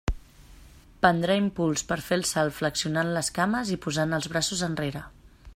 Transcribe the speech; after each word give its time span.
Prendrà 1.05 1.35
impuls 1.41 1.83
per 1.91 1.99
fer 2.07 2.19
el 2.21 2.25
salt 2.31 2.57
flexionant 2.63 3.15
les 3.19 3.33
cames 3.39 3.75
i 3.77 3.81
posant 3.87 4.19
els 4.21 4.33
braços 4.37 4.69
enrere. 4.73 5.09